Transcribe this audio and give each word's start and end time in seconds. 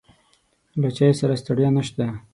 له 0.81 0.89
چای 0.97 1.11
سره 1.19 1.35
ستړیا 1.41 1.69
نشته. 1.77 2.05